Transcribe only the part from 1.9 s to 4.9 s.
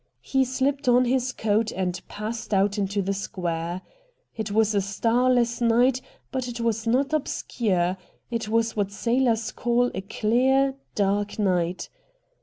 passed out into the square. It was a